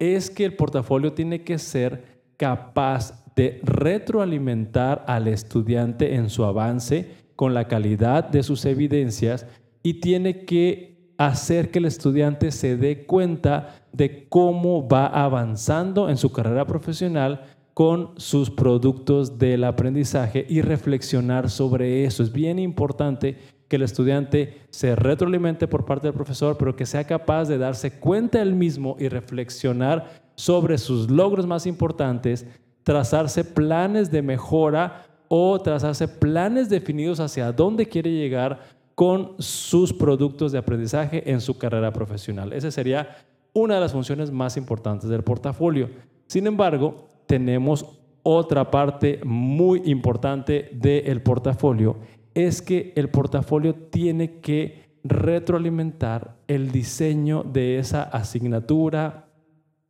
es 0.00 0.28
que 0.28 0.44
el 0.44 0.56
portafolio 0.56 1.12
tiene 1.12 1.44
que 1.44 1.56
ser 1.56 2.20
capaz 2.36 3.24
de 3.36 3.60
retroalimentar 3.62 5.04
al 5.06 5.28
estudiante 5.28 6.16
en 6.16 6.30
su 6.30 6.42
avance 6.42 7.12
con 7.36 7.54
la 7.54 7.68
calidad 7.68 8.28
de 8.28 8.42
sus 8.42 8.64
evidencias 8.64 9.46
y 9.84 10.00
tiene 10.00 10.44
que 10.44 10.89
hacer 11.20 11.70
que 11.70 11.80
el 11.80 11.84
estudiante 11.84 12.50
se 12.50 12.78
dé 12.78 13.04
cuenta 13.04 13.74
de 13.92 14.26
cómo 14.30 14.88
va 14.88 15.06
avanzando 15.06 16.08
en 16.08 16.16
su 16.16 16.32
carrera 16.32 16.66
profesional 16.66 17.44
con 17.74 18.12
sus 18.16 18.48
productos 18.48 19.38
del 19.38 19.64
aprendizaje 19.64 20.46
y 20.48 20.62
reflexionar 20.62 21.50
sobre 21.50 22.06
eso. 22.06 22.22
Es 22.22 22.32
bien 22.32 22.58
importante 22.58 23.36
que 23.68 23.76
el 23.76 23.82
estudiante 23.82 24.62
se 24.70 24.96
retroalimente 24.96 25.68
por 25.68 25.84
parte 25.84 26.06
del 26.06 26.14
profesor, 26.14 26.56
pero 26.56 26.74
que 26.74 26.86
sea 26.86 27.04
capaz 27.04 27.44
de 27.48 27.58
darse 27.58 27.98
cuenta 27.98 28.40
él 28.40 28.54
mismo 28.54 28.96
y 28.98 29.08
reflexionar 29.08 30.22
sobre 30.36 30.78
sus 30.78 31.10
logros 31.10 31.46
más 31.46 31.66
importantes, 31.66 32.46
trazarse 32.82 33.44
planes 33.44 34.10
de 34.10 34.22
mejora 34.22 35.04
o 35.28 35.60
trazarse 35.60 36.08
planes 36.08 36.70
definidos 36.70 37.20
hacia 37.20 37.52
dónde 37.52 37.86
quiere 37.86 38.10
llegar 38.10 38.79
con 39.00 39.32
sus 39.38 39.94
productos 39.94 40.52
de 40.52 40.58
aprendizaje 40.58 41.30
en 41.30 41.40
su 41.40 41.56
carrera 41.56 41.90
profesional. 41.90 42.52
Esa 42.52 42.70
sería 42.70 43.16
una 43.54 43.76
de 43.76 43.80
las 43.80 43.92
funciones 43.92 44.30
más 44.30 44.58
importantes 44.58 45.08
del 45.08 45.24
portafolio. 45.24 45.88
Sin 46.26 46.46
embargo, 46.46 47.08
tenemos 47.26 47.98
otra 48.22 48.70
parte 48.70 49.18
muy 49.24 49.80
importante 49.86 50.68
del 50.74 51.22
portafolio, 51.22 51.96
es 52.34 52.60
que 52.60 52.92
el 52.94 53.08
portafolio 53.08 53.74
tiene 53.74 54.40
que 54.40 54.90
retroalimentar 55.02 56.36
el 56.46 56.70
diseño 56.70 57.42
de 57.42 57.78
esa 57.78 58.02
asignatura, 58.02 59.30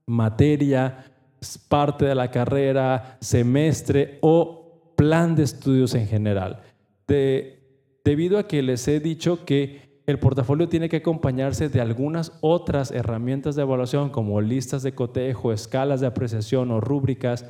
materia, 0.07 1.05
parte 1.69 2.05
de 2.05 2.15
la 2.15 2.31
carrera, 2.31 3.19
semestre 3.21 4.19
o 4.21 4.93
plan 4.95 5.35
de 5.35 5.43
estudios 5.43 5.97
en 5.97 6.07
general. 6.07 6.61
Debido 8.05 8.39
a 8.39 8.47
que 8.47 8.63
les 8.63 8.87
he 8.89 9.01
dicho 9.01 9.45
que 9.45 9.91
el 10.07 10.19
portafolio 10.19 10.69
tiene 10.69 10.89
que 10.89 10.99
acompañarse 10.99 11.69
de 11.69 11.81
algunas 11.81 12.33
otras 12.41 12.91
herramientas 12.91 13.55
de 13.55 13.63
evaluación 13.63 14.11
como 14.11 14.41
listas 14.41 14.83
de 14.83 14.95
cotejo, 14.95 15.53
escalas 15.53 16.01
de 16.01 16.07
apreciación 16.07 16.71
o 16.71 16.81
rúbricas. 16.81 17.45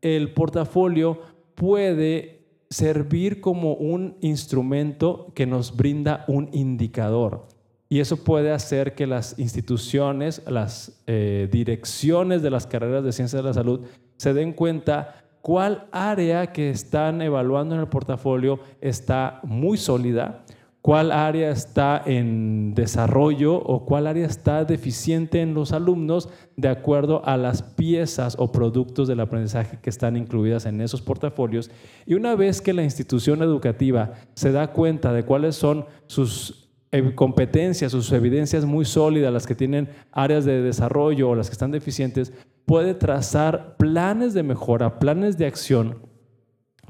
El 0.00 0.32
portafolio 0.34 1.20
puede 1.54 2.40
servir 2.68 3.40
como 3.40 3.74
un 3.74 4.16
instrumento 4.20 5.32
que 5.34 5.46
nos 5.46 5.76
brinda 5.76 6.24
un 6.28 6.48
indicador. 6.52 7.46
Y 7.88 7.98
eso 7.98 8.22
puede 8.22 8.52
hacer 8.52 8.94
que 8.94 9.06
las 9.06 9.36
instituciones, 9.38 10.42
las 10.46 11.02
eh, 11.08 11.48
direcciones 11.50 12.40
de 12.40 12.50
las 12.50 12.66
carreras 12.66 13.02
de 13.02 13.12
ciencias 13.12 13.42
de 13.42 13.48
la 13.48 13.54
salud 13.54 13.80
se 14.16 14.32
den 14.32 14.52
cuenta 14.52 15.19
cuál 15.42 15.86
área 15.92 16.52
que 16.52 16.70
están 16.70 17.22
evaluando 17.22 17.74
en 17.74 17.80
el 17.80 17.88
portafolio 17.88 18.60
está 18.80 19.40
muy 19.42 19.78
sólida, 19.78 20.44
cuál 20.82 21.12
área 21.12 21.50
está 21.50 22.02
en 22.04 22.74
desarrollo 22.74 23.56
o 23.56 23.84
cuál 23.84 24.06
área 24.06 24.26
está 24.26 24.64
deficiente 24.64 25.42
en 25.42 25.52
los 25.52 25.72
alumnos 25.72 26.30
de 26.56 26.68
acuerdo 26.68 27.22
a 27.26 27.36
las 27.36 27.62
piezas 27.62 28.36
o 28.38 28.50
productos 28.50 29.06
del 29.06 29.20
aprendizaje 29.20 29.78
que 29.82 29.90
están 29.90 30.16
incluidas 30.16 30.66
en 30.66 30.80
esos 30.80 31.02
portafolios. 31.02 31.70
Y 32.06 32.14
una 32.14 32.34
vez 32.34 32.62
que 32.62 32.72
la 32.72 32.82
institución 32.82 33.42
educativa 33.42 34.14
se 34.34 34.52
da 34.52 34.72
cuenta 34.72 35.12
de 35.12 35.24
cuáles 35.24 35.56
son 35.56 35.84
sus 36.06 36.70
competencias, 37.14 37.92
sus 37.92 38.10
evidencias 38.10 38.64
muy 38.64 38.84
sólidas, 38.84 39.32
las 39.32 39.46
que 39.46 39.54
tienen 39.54 39.88
áreas 40.10 40.44
de 40.44 40.60
desarrollo 40.60 41.30
o 41.30 41.34
las 41.36 41.48
que 41.48 41.52
están 41.52 41.70
deficientes, 41.70 42.32
puede 42.70 42.94
trazar 42.94 43.74
planes 43.78 44.32
de 44.32 44.44
mejora, 44.44 45.00
planes 45.00 45.36
de 45.36 45.44
acción 45.44 46.06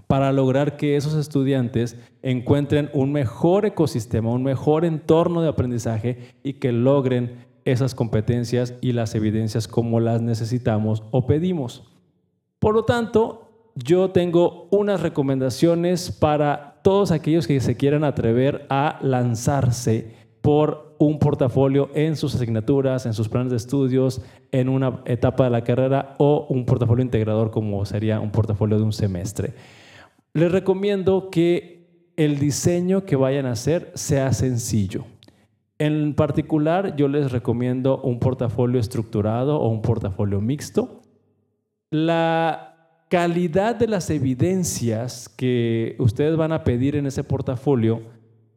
para 0.09 0.31
lograr 0.31 0.77
que 0.77 0.95
esos 0.95 1.15
estudiantes 1.15 1.97
encuentren 2.21 2.91
un 2.93 3.13
mejor 3.13 3.65
ecosistema, 3.65 4.31
un 4.31 4.43
mejor 4.43 4.85
entorno 4.85 5.41
de 5.41 5.49
aprendizaje 5.49 6.35
y 6.43 6.61
que 6.61 6.71
logren 6.71 7.47
esas 7.65 7.95
competencias 7.95 8.75
y 8.83 8.93
las 8.93 9.15
evidencias 9.15 9.69
como 9.69 10.01
las 10.01 10.21
necesitamos 10.21 11.03
o 11.13 11.27
pedimos. 11.27 11.91
Por 12.59 12.75
lo 12.75 12.85
tanto, 12.85 13.73
yo 13.75 14.11
tengo 14.11 14.69
unas 14.71 15.01
recomendaciones 15.01 16.13
para 16.13 16.83
todos 16.85 17.11
aquellos 17.11 17.47
que 17.47 17.59
se 17.61 17.79
quieran 17.79 18.05
atrever 18.05 18.67
a 18.69 18.99
lanzarse 19.01 20.15
por 20.43 20.90
un 21.01 21.19
portafolio 21.19 21.89
en 21.95 22.15
sus 22.15 22.35
asignaturas, 22.35 23.07
en 23.07 23.15
sus 23.15 23.31
planes 23.31 23.51
de 23.51 23.57
estudios, 23.57 24.21
en 24.53 24.69
una 24.69 25.01
etapa 25.07 25.45
de 25.45 25.51
la 25.51 25.65
carrera 25.65 26.15
o 26.19 26.47
un 26.51 26.67
portafolio 26.67 27.03
integrador 27.03 27.51
como 27.51 27.87
sería 27.87 28.21
un 28.21 28.31
portafolio 28.31 28.77
de 28.77 28.85
un 28.85 28.93
semestre. 28.93 29.55
Les 30.35 30.53
recomiendo 30.53 31.31
que 31.31 32.13
el 32.17 32.39
diseño 32.39 33.07
que 33.07 33.17
vayan 33.17 33.47
a 33.47 33.53
hacer 33.53 33.93
sea 33.95 34.35
sencillo. 34.35 35.07
En 35.79 36.13
particular, 36.13 36.95
yo 36.97 37.09
les 37.09 37.33
recomiendo 37.33 38.03
un 38.03 38.19
portafolio 38.19 38.79
estructurado 38.79 39.59
o 39.59 39.71
un 39.71 39.81
portafolio 39.81 40.43
mixto. 40.43 41.01
La 41.91 43.05
calidad 43.09 43.75
de 43.75 43.89
las 43.89 44.11
evidencias 44.11 45.31
que 45.31 45.97
ustedes 45.99 46.37
van 46.37 46.53
a 46.53 46.63
pedir 46.63 46.95
en 46.95 47.07
ese 47.07 47.25
portafolio 47.25 48.03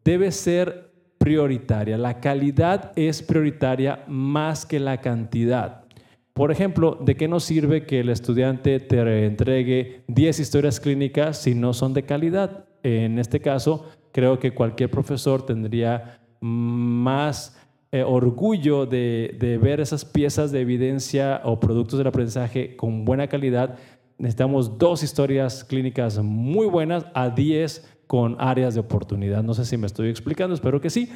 debe 0.03 0.29
ser 0.33 0.92
prioritaria. 1.23 1.97
La 1.97 2.19
calidad 2.19 2.91
es 2.97 3.21
prioritaria 3.23 4.03
más 4.07 4.65
que 4.65 4.77
la 4.77 4.99
cantidad. 4.99 5.85
Por 6.33 6.51
ejemplo, 6.51 6.97
¿de 6.99 7.15
qué 7.15 7.29
nos 7.29 7.45
sirve 7.45 7.85
que 7.85 8.01
el 8.01 8.09
estudiante 8.09 8.81
te 8.81 9.25
entregue 9.25 10.03
10 10.09 10.39
historias 10.41 10.81
clínicas 10.81 11.37
si 11.37 11.55
no 11.55 11.71
son 11.71 11.93
de 11.93 12.03
calidad? 12.03 12.65
En 12.83 13.19
este 13.19 13.39
caso, 13.39 13.85
creo 14.11 14.37
que 14.37 14.53
cualquier 14.53 14.91
profesor 14.91 15.45
tendría 15.45 16.19
más 16.41 17.57
eh, 17.93 18.03
orgullo 18.03 18.85
de, 18.85 19.37
de, 19.39 19.57
ver 19.57 19.79
esas 19.79 20.03
piezas 20.03 20.51
de 20.51 20.59
evidencia 20.59 21.39
o 21.45 21.57
productos 21.57 21.99
del 21.99 22.07
aprendizaje 22.07 22.75
con 22.75 23.05
buena 23.05 23.27
calidad. 23.27 23.77
Necesitamos 24.17 24.77
dos 24.77 25.03
historias 25.03 25.63
clínicas 25.63 26.21
muy 26.21 26.67
buenas 26.67 27.05
a 27.13 27.29
10 27.29 27.92
con 28.13 28.36
áreas 28.38 28.75
de 28.75 28.79
oportunidad. 28.79 29.41
No 29.41 29.55
sé 29.55 29.65
si 29.65 29.75
me 29.75 29.88
estoy 29.88 30.10
explicando, 30.10 30.53
espero 30.53 30.79
que 30.79 30.91
sí. 30.91 31.12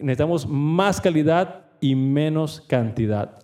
Necesitamos 0.00 0.48
más 0.48 1.00
calidad 1.00 1.66
y 1.80 1.94
menos 1.94 2.60
cantidad. 2.62 3.38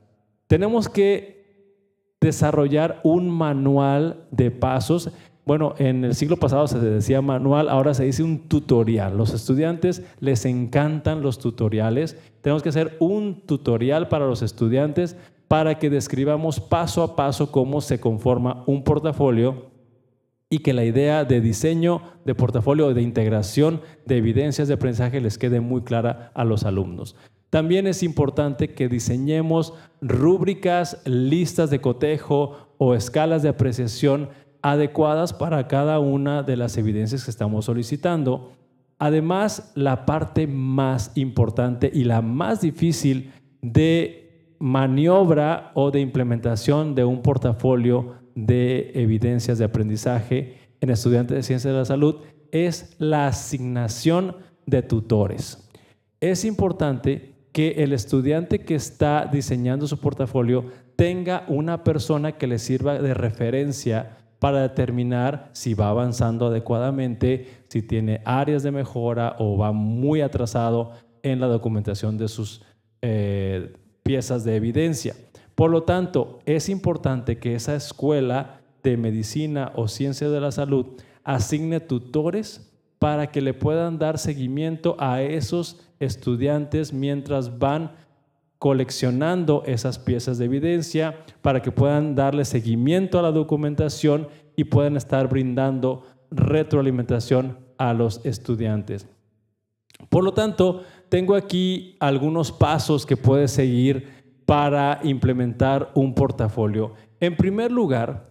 Tenemos 0.49 0.89
que 0.89 2.17
desarrollar 2.21 3.01
un 3.05 3.31
manual 3.31 4.27
de 4.33 4.51
pasos 4.51 5.13
bueno, 5.45 5.77
en 5.79 6.05
el 6.05 6.17
siglo 6.17 6.37
pasado 6.39 6.67
se 6.67 6.81
decía 6.81 7.23
manual, 7.23 7.69
ahora 7.69 7.95
se 7.95 8.03
dice 8.03 8.25
un 8.25 8.49
tutorial. 8.49 9.17
Los 9.17 9.33
estudiantes 9.33 10.03
les 10.19 10.45
encantan 10.45 11.23
los 11.23 11.39
tutoriales. 11.39 12.19
Tenemos 12.41 12.65
que 12.65 12.71
hacer 12.71 12.97
un 12.99 13.43
tutorial 13.47 14.09
para 14.09 14.27
los 14.27 14.43
estudiantes 14.43 15.17
para 15.47 15.79
que 15.79 15.91
describamos 15.91 16.59
paso 16.59 17.05
a 17.05 17.15
paso 17.15 17.53
cómo 17.53 17.81
se 17.81 18.01
conforma 18.01 18.65
un 18.67 18.83
portafolio 18.83 19.75
y 20.49 20.59
que 20.59 20.73
la 20.73 20.85
idea 20.85 21.25
de 21.25 21.41
diseño 21.41 22.03
de 22.25 22.35
portafolio 22.35 22.95
de 22.95 23.03
integración 23.03 23.81
de 24.05 24.19
evidencias 24.19 24.69
de 24.69 24.75
aprendizaje 24.75 25.21
les 25.21 25.38
quede 25.38 25.61
muy 25.61 25.83
clara 25.83 26.31
a 26.35 26.45
los 26.45 26.65
alumnos. 26.65 27.17
También 27.50 27.87
es 27.87 28.03
importante 28.03 28.75
que 28.75 28.88
diseñemos 28.88 29.73
rúbricas, 30.00 31.00
listas 31.05 31.71
de 31.71 31.81
cotejo 31.81 32.75
o 32.79 32.95
escalas 32.95 33.43
de 33.43 33.49
apreciación 33.49 34.29
adecuadas 34.62 35.33
para 35.33 35.69
cada 35.69 35.99
una 36.00 36.43
de 36.43 36.57
las 36.57 36.76
evidencias 36.76 37.25
que 37.25 37.31
estamos 37.31 37.65
solicitando. 37.65 38.53
Además, 38.99 39.73
la 39.75 40.07
parte 40.07 40.47
más 40.47 41.12
importante 41.17 41.91
y 41.93 42.05
la 42.05 42.23
más 42.23 42.61
difícil 42.61 43.33
de 43.62 44.55
maniobra 44.59 45.71
o 45.75 45.91
de 45.91 46.00
implementación 46.00 46.95
de 46.95 47.05
un 47.05 47.23
portafolio 47.23 48.15
de 48.37 48.93
evidencias 48.95 49.59
de 49.59 49.64
aprendizaje 49.64 50.59
en 50.81 50.90
estudiantes 50.90 51.37
de 51.37 51.43
ciencias 51.43 51.73
de 51.73 51.78
la 51.78 51.85
salud 51.85 52.16
es 52.52 52.95
la 52.99 53.26
asignación 53.26 54.37
de 54.66 54.83
tutores. 54.83 55.69
Es 56.21 56.45
importante 56.45 57.35
que 57.52 57.83
el 57.83 57.93
estudiante 57.93 58.61
que 58.61 58.75
está 58.75 59.28
diseñando 59.33 59.88
su 59.88 59.99
portafolio 59.99 60.66
tenga 60.95 61.45
una 61.49 61.83
persona 61.83 62.33
que 62.33 62.47
le 62.47 62.59
sirva 62.59 62.99
de 63.00 63.14
referencia 63.14 64.19
para 64.38 64.61
determinar 64.61 65.49
si 65.52 65.75
va 65.75 65.88
avanzando 65.88 66.47
adecuadamente, 66.47 67.47
si 67.69 67.83
tiene 67.83 68.21
áreas 68.25 68.62
de 68.62 68.71
mejora 68.71 69.37
o 69.38 69.57
va 69.57 69.73
muy 69.73 70.21
atrasado 70.21 70.93
en 71.23 71.40
la 71.40 71.47
documentación 71.47 72.19
de 72.19 72.28
sus 72.28 72.62
eh, 73.00 73.73
piezas 74.02 74.45
de 74.45 74.57
evidencia. 74.57 75.14
Por 75.57 75.71
lo 75.71 75.83
tanto, 75.83 76.39
es 76.45 76.69
importante 76.69 77.39
que 77.39 77.55
esa 77.55 77.75
escuela 77.75 78.61
de 78.83 78.97
medicina 78.97 79.73
o 79.75 79.89
ciencia 79.89 80.29
de 80.29 80.41
la 80.41 80.53
salud 80.53 80.87
asigne 81.25 81.81
tutores 81.81 82.73
para 82.99 83.33
que 83.33 83.41
le 83.41 83.55
puedan 83.55 83.99
dar 83.99 84.19
seguimiento 84.19 84.97
a 84.99 85.23
esos 85.23 85.81
estudiantes 85.99 86.93
mientras 86.93 87.59
van 87.59 87.93
coleccionando 88.59 89.62
esas 89.66 89.99
piezas 89.99 90.38
de 90.38 90.45
evidencia 90.45 91.25
para 91.40 91.62
que 91.62 91.73
puedan 91.73 92.14
darle 92.14 92.45
seguimiento 92.45 93.19
a 93.19 93.23
la 93.23 93.33
documentación 93.33 94.29
y 94.57 94.64
puedan 94.64 94.97
estar 94.97 95.29
brindando 95.29 96.05
retroalimentación 96.31 97.59
a 97.79 97.95
los 97.95 98.25
estudiantes. 98.25 99.07
Por 100.09 100.23
lo 100.23 100.33
tanto, 100.33 100.83
tengo 101.09 101.35
aquí 101.35 101.97
algunos 102.01 102.53
pasos 102.53 103.07
que 103.07 103.16
puedes 103.16 103.51
seguir 103.51 104.15
para 104.46 105.00
implementar 105.02 105.90
un 105.94 106.14
portafolio. 106.14 106.94
En 107.20 107.37
primer 107.37 107.72
lugar, 107.72 108.30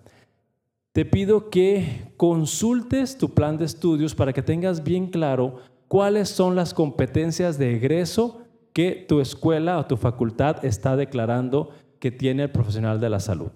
te 0.93 1.04
pido 1.04 1.49
que 1.49 2.13
consultes 2.15 3.17
tu 3.17 3.34
plan 3.34 3.58
de 3.58 3.65
estudios 3.65 4.15
para 4.15 4.32
que 4.32 4.41
tengas 4.41 4.84
bien 4.84 5.08
claro 5.08 5.58
cuáles 5.89 6.30
son 6.30 6.56
las 6.56 6.73
competencias 6.73 7.58
de 7.60 7.75
egreso 7.75 8.41
que 8.71 9.06
tu 9.08 9.19
escuela 9.19 9.78
o 9.78 9.86
tu 9.86 9.97
facultad 9.97 10.63
está 10.63 10.95
declarando 10.95 11.69
que 11.99 12.12
tiene 12.12 12.43
el 12.43 12.51
profesional 12.51 12.99
de 12.99 13.10
la 13.10 13.19
salud. 13.19 13.51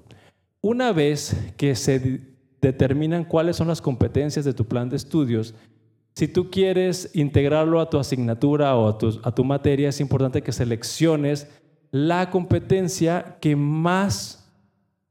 Una 0.62 0.92
vez 0.92 1.54
que 1.56 1.76
se 1.76 2.22
determinan 2.62 3.24
cuáles 3.24 3.56
son 3.56 3.70
las 3.70 3.82
competencias 3.82 4.44
de 4.44 4.54
tu 4.54 4.66
plan 4.66 4.90
de 4.90 4.98
estudios, 4.98 5.56
si 6.16 6.28
tú 6.28 6.50
quieres 6.50 7.12
integrarlo 7.14 7.80
a 7.80 7.90
tu 7.90 7.98
asignatura 7.98 8.76
o 8.76 8.90
a 8.90 8.98
tu, 8.98 9.22
a 9.24 9.32
tu 9.34 9.46
materia, 9.46 9.88
es 9.88 10.02
importante 10.02 10.42
que 10.42 10.52
selecciones 10.52 11.48
la 11.92 12.30
competencia 12.30 13.38
que 13.40 13.56
más 13.56 14.40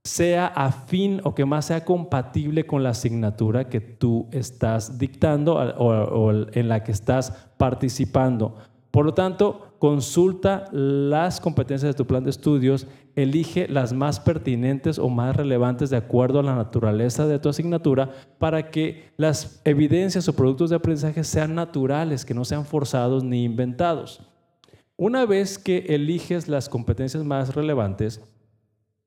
sea 0.05 0.47
afín 0.47 1.21
o 1.25 1.35
que 1.35 1.45
más 1.45 1.67
sea 1.67 1.85
compatible 1.85 2.67
con 2.67 2.83
la 2.83 2.91
asignatura 2.91 3.69
que 3.69 3.81
tú 3.81 4.27
estás 4.33 4.99
dictando 4.99 5.55
o 5.55 6.33
en 6.33 6.69
la 6.69 6.83
que 6.83 6.93
estás 6.93 7.33
participando. 7.59 8.57
Por 8.91 9.05
lo 9.05 9.13
tanto, 9.13 9.75
consulta 9.79 10.65
las 10.73 11.41
competencias 11.41 11.93
de 11.93 11.97
tu 11.97 12.07
plan 12.07 12.25
de 12.25 12.31
estudios, 12.31 12.87
elige 13.15 13.69
las 13.69 13.93
más 13.93 14.19
pertinentes 14.19 14.99
o 14.99 15.09
más 15.09 15.37
relevantes 15.37 15.91
de 15.91 15.99
acuerdo 15.99 16.41
a 16.41 16.43
la 16.43 16.55
naturaleza 16.55 17.27
de 17.27 17.39
tu 17.39 17.49
asignatura 17.49 18.11
para 18.39 18.71
que 18.71 19.11
las 19.17 19.61
evidencias 19.65 20.29
o 20.29 20.33
productos 20.33 20.71
de 20.71 20.77
aprendizaje 20.77 21.23
sean 21.23 21.55
naturales, 21.55 22.25
que 22.25 22.35
no 22.35 22.45
sean 22.45 22.65
forzados 22.65 23.23
ni 23.23 23.45
inventados. 23.45 24.23
Una 25.01 25.27
vez 25.27 25.59
que 25.59 25.87
eliges 25.91 26.49
las 26.49 26.69
competencias 26.69 27.23
más 27.23 27.55
relevantes, 27.55 28.21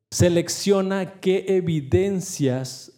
selecciona 0.10 1.20
qué 1.20 1.44
evidencias 1.50 2.94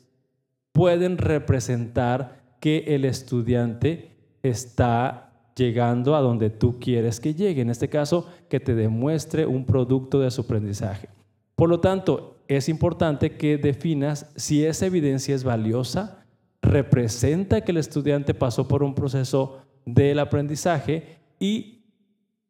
pueden 0.71 1.17
representar 1.17 2.55
que 2.59 2.83
el 2.89 3.05
estudiante 3.05 4.11
está 4.43 5.33
llegando 5.55 6.15
a 6.15 6.21
donde 6.21 6.51
tú 6.51 6.79
quieres 6.79 7.19
que 7.19 7.33
llegue. 7.33 7.63
En 7.63 7.71
este 7.71 7.89
caso, 7.89 8.29
que 8.47 8.59
te 8.59 8.75
demuestre 8.75 9.47
un 9.47 9.65
producto 9.65 10.19
de 10.19 10.29
su 10.29 10.41
aprendizaje. 10.41 11.09
Por 11.55 11.69
lo 11.69 11.79
tanto, 11.79 12.37
es 12.47 12.69
importante 12.69 13.37
que 13.37 13.57
definas 13.57 14.31
si 14.35 14.63
esa 14.63 14.85
evidencia 14.85 15.33
es 15.33 15.43
valiosa, 15.43 16.23
representa 16.61 17.61
que 17.61 17.71
el 17.71 17.77
estudiante 17.77 18.35
pasó 18.35 18.67
por 18.67 18.83
un 18.83 18.93
proceso 18.93 19.63
del 19.83 20.19
aprendizaje 20.19 21.17
y 21.39 21.82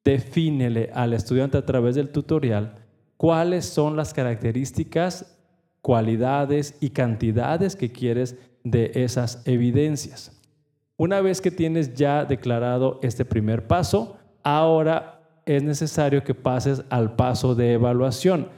defínele 0.04 0.90
al 0.94 1.14
estudiante 1.14 1.58
a 1.58 1.66
través 1.66 1.96
del 1.96 2.10
tutorial 2.10 2.76
cuáles 3.18 3.66
son 3.66 3.96
las 3.96 4.14
características, 4.14 5.38
cualidades 5.82 6.78
y 6.82 6.90
cantidades 6.90 7.76
que 7.76 7.92
quieres 7.92 8.38
de 8.64 8.92
esas 8.96 9.42
evidencias. 9.46 10.40
Una 10.98 11.22
vez 11.22 11.42
que 11.42 11.52
tienes 11.52 11.94
ya 11.94 12.26
declarado 12.26 13.00
este 13.02 13.26
primer 13.26 13.68
paso, 13.68 14.18
ahora 14.44 15.22
es 15.46 15.64
necesario 15.64 16.24
que 16.24 16.36
pases 16.36 16.84
al 16.90 17.16
paso 17.16 17.56
de 17.56 17.74
evaluación. 17.74 18.50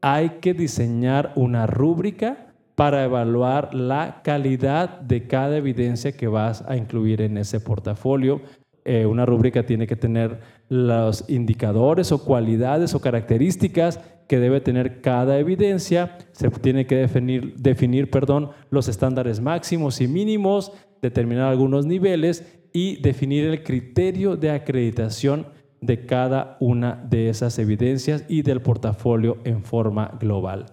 Hay 0.00 0.38
que 0.40 0.54
diseñar 0.54 1.32
una 1.34 1.66
rúbrica 1.66 2.46
para 2.74 3.04
evaluar 3.04 3.74
la 3.74 4.22
calidad 4.22 5.00
de 5.00 5.26
cada 5.26 5.56
evidencia 5.58 6.12
que 6.12 6.28
vas 6.28 6.62
a 6.66 6.76
incluir 6.76 7.20
en 7.20 7.36
ese 7.36 7.60
portafolio. 7.60 8.40
Eh, 8.84 9.04
una 9.04 9.26
rúbrica 9.26 9.66
tiene 9.66 9.86
que 9.86 9.96
tener 9.96 10.40
los 10.70 11.28
indicadores 11.28 12.12
o 12.12 12.24
cualidades 12.24 12.94
o 12.94 13.00
características 13.00 14.00
que 14.28 14.38
debe 14.38 14.60
tener 14.60 15.00
cada 15.00 15.38
evidencia. 15.38 16.16
Se 16.30 16.48
tiene 16.48 16.86
que 16.86 16.94
definir, 16.94 17.56
definir 17.56 18.08
perdón, 18.08 18.52
los 18.70 18.86
estándares 18.86 19.40
máximos 19.40 20.00
y 20.00 20.06
mínimos 20.06 20.72
determinar 21.02 21.50
algunos 21.50 21.86
niveles 21.86 22.46
y 22.72 23.02
definir 23.02 23.46
el 23.46 23.64
criterio 23.64 24.36
de 24.36 24.50
acreditación 24.50 25.46
de 25.80 26.06
cada 26.06 26.56
una 26.60 27.04
de 27.10 27.28
esas 27.28 27.58
evidencias 27.58 28.24
y 28.28 28.42
del 28.42 28.62
portafolio 28.62 29.38
en 29.42 29.64
forma 29.64 30.16
global. 30.20 30.66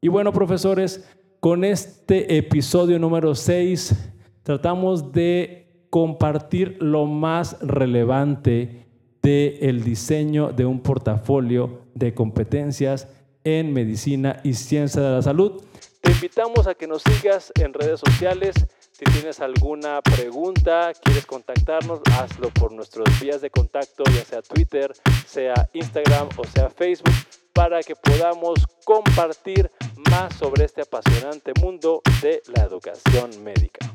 Y 0.00 0.08
bueno, 0.08 0.32
profesores, 0.32 1.08
con 1.38 1.62
este 1.62 2.36
episodio 2.36 2.98
número 2.98 3.36
6 3.36 4.12
tratamos 4.42 5.12
de 5.12 5.86
compartir 5.90 6.78
lo 6.80 7.06
más 7.06 7.60
relevante 7.60 8.85
del 9.26 9.82
diseño 9.82 10.52
de 10.52 10.64
un 10.64 10.80
portafolio 10.80 11.80
de 11.94 12.14
competencias 12.14 13.08
en 13.42 13.72
medicina 13.72 14.38
y 14.44 14.54
ciencia 14.54 15.02
de 15.02 15.10
la 15.10 15.20
salud. 15.20 15.64
Te 16.00 16.12
invitamos 16.12 16.68
a 16.68 16.76
que 16.76 16.86
nos 16.86 17.02
sigas 17.02 17.52
en 17.60 17.74
redes 17.74 17.98
sociales. 17.98 18.54
Si 18.92 19.04
tienes 19.04 19.40
alguna 19.40 20.00
pregunta, 20.00 20.92
quieres 21.02 21.26
contactarnos, 21.26 22.02
hazlo 22.12 22.50
por 22.50 22.70
nuestros 22.70 23.08
vías 23.20 23.40
de 23.40 23.50
contacto, 23.50 24.04
ya 24.04 24.24
sea 24.24 24.42
Twitter, 24.42 24.92
sea 25.26 25.68
Instagram 25.72 26.28
o 26.36 26.44
sea 26.44 26.70
Facebook, 26.70 27.14
para 27.52 27.82
que 27.82 27.96
podamos 27.96 28.64
compartir 28.84 29.72
más 30.08 30.36
sobre 30.36 30.66
este 30.66 30.82
apasionante 30.82 31.52
mundo 31.60 32.00
de 32.22 32.42
la 32.54 32.62
educación 32.62 33.30
médica. 33.42 33.92